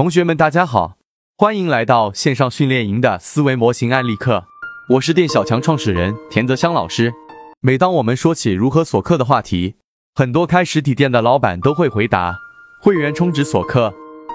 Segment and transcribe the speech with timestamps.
[0.00, 0.94] 同学们，大家好，
[1.36, 4.46] 欢迎来到线上训练营的思维模型案例课。
[4.88, 7.12] 我是店小强创始人田泽香老师。
[7.60, 9.74] 每当我们说起如何锁客的话题，
[10.14, 12.34] 很多开实体店的老板都会回答
[12.80, 13.92] 会员充值锁客。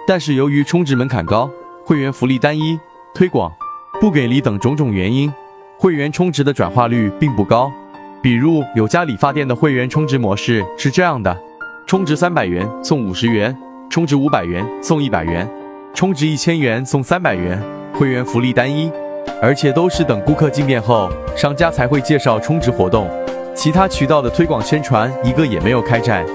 [0.08, 1.50] 但是由于充值门槛高、
[1.84, 2.80] 会员福利单一、
[3.16, 3.52] 推广
[4.00, 5.34] 不给力等种种原因，
[5.80, 7.72] 会员充值的转化率并不高。
[8.22, 11.36] 比如有家理发店的会员充值模式是这样的：
[11.88, 13.58] 充值三百元送五十元。
[13.88, 15.48] 充值五百元送一百元，
[15.96, 17.58] 充值一千元送三百元，
[17.94, 18.92] 会员福利单一，
[19.42, 23.10] 而且都是等顾客进店后，商家才会介绍充值活动，
[23.56, 26.26] 其他渠道的推广宣传一个也没有开展。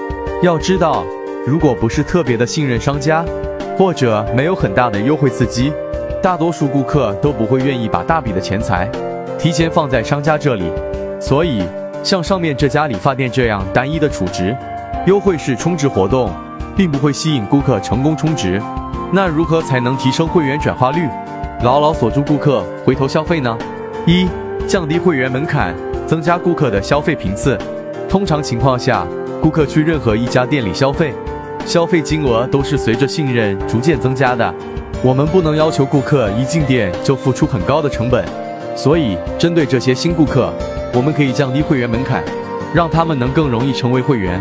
[0.41, 1.05] 要知道，
[1.45, 3.23] 如果不是特别的信任商家，
[3.77, 5.71] 或者没有很大的优惠刺激，
[6.23, 8.89] 大多数顾客都不会愿意把大笔的钱财
[9.37, 10.63] 提前放在商家这里。
[11.19, 11.61] 所以，
[12.01, 14.57] 像上面这家理发店这样单一的储值
[15.05, 16.31] 优惠式充值活动。
[16.73, 18.59] 并不会吸引顾客成功充值，
[19.13, 21.05] 那如何才能提升会员转化率，
[21.63, 23.57] 牢牢锁住顾客回头消费呢？
[24.05, 24.25] 一、
[24.65, 25.75] 降低会员门槛，
[26.07, 27.57] 增加顾客的消费频次。
[28.07, 29.05] 通常情况下，
[29.41, 31.13] 顾客去任何一家店里消费，
[31.65, 34.53] 消费金额都是随着信任逐渐增加的。
[35.03, 38.23] 我们不能要求顾客一进店就付出很高的成本，
[38.77, 40.53] 所以针对这些新顾客，
[40.93, 42.23] 我们可以降低会员门槛，
[42.73, 44.39] 让他们能更容易成为会员。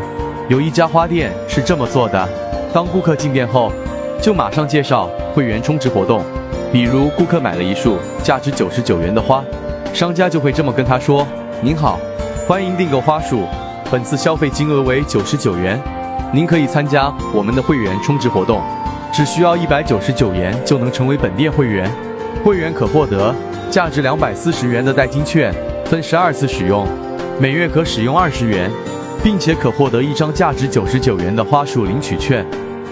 [0.48, 2.28] 有一家花店是这么做的：
[2.72, 3.72] 当顾客进店后，
[4.20, 6.22] 就马上介绍会员充值活动。
[6.72, 9.42] 比如，顾客买了一束价值九十九元的花，
[9.92, 11.26] 商家就会这么跟他说
[11.62, 11.98] ：“您好，
[12.46, 13.44] 欢迎订购花束，
[13.90, 15.80] 本次消费金额为九十九元，
[16.32, 18.60] 您可以参加我们的会员充值活动，
[19.12, 21.90] 只需要一百九十九元就能成为本店会员。
[22.44, 23.34] 会员可获得
[23.70, 25.52] 价值两百四十元的代金券，
[25.86, 26.86] 分十二次使用，
[27.40, 28.70] 每月可使用二十元。”
[29.22, 32.42] 并且可获得一张价值九十九元的花束领取券。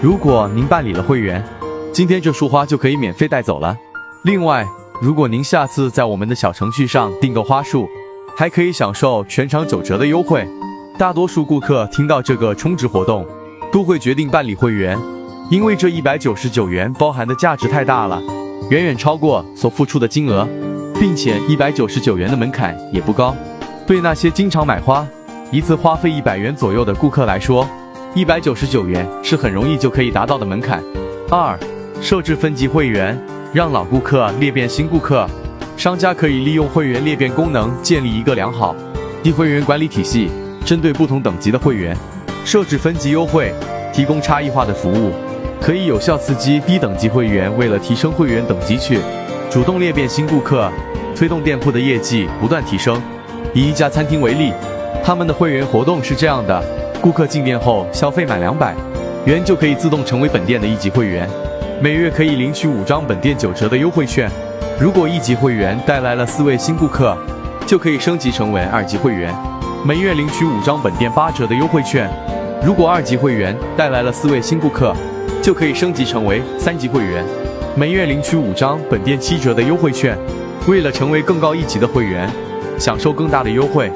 [0.01, 1.43] 如果您办理了会员，
[1.91, 3.77] 今天这束花就可以免费带走了。
[4.23, 4.65] 另外，
[5.01, 7.85] 如果您下次在我们的小程序上订购花束，
[8.37, 10.47] 还可以享受全场九折的优惠。
[10.97, 13.27] 大多数顾客听到这个充值活动，
[13.73, 14.97] 都会决定办理会员，
[15.51, 18.21] 因为这一百九十九元包含的价值太大了，
[18.69, 20.47] 远远超过所付出的金额，
[20.97, 23.35] 并且一百九十九元的门槛也不高。
[23.85, 25.05] 对那些经常买花，
[25.51, 27.67] 一次花费一百元左右的顾客来说，
[28.15, 30.83] 一百九十九元是很容易就可以达到的门槛。
[31.29, 31.57] 二、
[32.01, 33.15] 设置分级会员，
[33.53, 35.29] 让老顾客裂变新顾客。
[35.77, 38.75] 商家可以利用会员裂变功能，建立一个良好
[39.23, 40.27] 的会员管理体系，
[40.65, 41.95] 针对不同等级的会员
[42.43, 43.53] 设置分级优惠，
[43.93, 45.13] 提供差异化的服务，
[45.61, 48.99] 可以有效刺激低等级会员为了提升会员等级去
[49.51, 50.67] 主动裂变新顾客，
[51.15, 52.99] 推动店铺的业绩不断提升。
[53.53, 54.51] 以一家餐厅为例。
[55.01, 56.61] 他们的会员活动是这样的：
[57.01, 58.75] 顾客进店后消费满两百
[59.25, 61.29] 元就可以自动成为本店的一级会员，
[61.81, 64.29] 每月可以领取五张本店九折的优惠券。
[64.79, 67.17] 如果一级会员带来了四位新顾客，
[67.65, 69.33] 就可以升级成为二级会员，
[69.85, 72.09] 每月领取五张本店八折的优惠券。
[72.65, 74.93] 如果二级会员带来了四位新顾客，
[75.41, 77.23] 就可以升级成为三级会员，
[77.75, 80.17] 每月领取五张本店七折的优惠券。
[80.67, 82.29] 为了成为更高一级的会员，
[82.77, 83.89] 享受更大的优惠。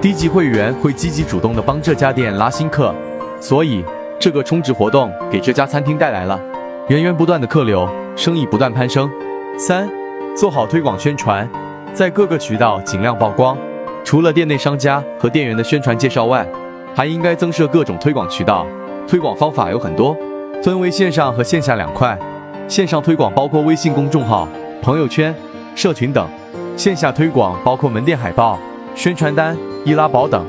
[0.00, 2.94] 低级会员会积极主动的帮这家店拉新客，
[3.40, 3.84] 所以
[4.16, 6.40] 这个充值活动给这家餐厅带来了
[6.86, 9.10] 源源不断的客流，生意不断攀升。
[9.58, 9.88] 三，
[10.36, 11.48] 做好推广宣传，
[11.92, 13.58] 在各个渠道尽量曝光。
[14.04, 16.46] 除了店内商家和店员的宣传介绍外，
[16.94, 18.64] 还应该增设各种推广渠道。
[19.08, 20.16] 推广方法有很多，
[20.62, 22.16] 分为线上和线下两块。
[22.68, 24.46] 线上推广包括微信公众号、
[24.80, 25.34] 朋友圈、
[25.74, 26.24] 社群等；
[26.76, 28.56] 线下推广包括门店海报、
[28.94, 29.56] 宣传单。
[29.88, 30.44] 易拉宝等，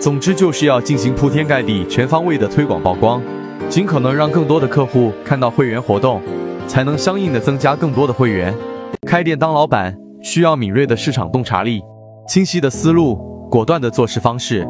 [0.00, 3.20] 总之就是要进行铺天盖地、全方位的推广曝光，
[3.68, 6.22] 尽可能让更多的客户看到会员活动，
[6.68, 8.54] 才能相应的增加更多的会员。
[9.04, 11.82] 开店当老板需要敏锐的市场洞察力、
[12.28, 13.16] 清晰的思路、
[13.50, 14.64] 果断的做事方式，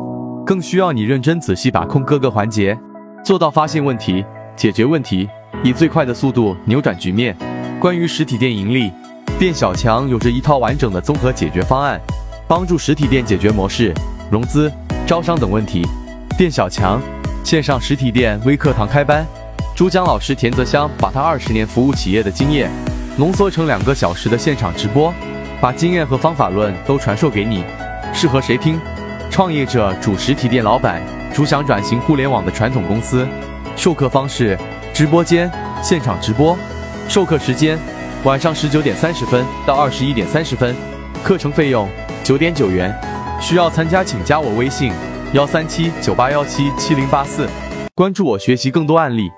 [0.46, 2.74] 更需要你认真仔细把控各个环节，
[3.22, 4.24] 做到发现问题、
[4.56, 5.28] 解决问题，
[5.62, 7.36] 以最快的速度扭转局面。
[7.78, 8.90] 关于实体店盈利，
[9.38, 12.00] 店小强有着一套完整的综合解决方案。
[12.46, 13.90] 帮助实体店解决模式、
[14.30, 14.72] 融资、
[15.06, 15.86] 招商等问题。
[16.36, 17.00] 店小强
[17.44, 19.24] 线上实体店微课堂开班，
[19.74, 22.70] 主讲老师田泽香把他二十年服务企业的经验
[23.16, 25.12] 浓缩成两个小时的现场直播，
[25.60, 27.62] 把经验和方法论都传授给你，
[28.12, 28.80] 适合谁听？
[29.30, 33.26] 创业者、主实体店老板、主想转型互联网的传统公司。
[33.76, 34.58] 授课方式：
[34.92, 35.50] 直播间
[35.82, 36.56] 现场直播，
[37.08, 37.78] 授课时间
[38.24, 40.74] 晚上十九点三十分到二十一点三十分，
[41.22, 41.88] 课程费用。
[42.22, 42.90] 九点九元，
[43.44, 44.90] 需要参加请加我微信：
[45.34, 47.46] 幺三七九八幺七七零八四，
[47.94, 49.30] 关注我学习更多案例。